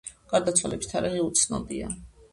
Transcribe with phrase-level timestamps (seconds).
[0.31, 1.95] გარდაცვალების თარიღი უცნობია.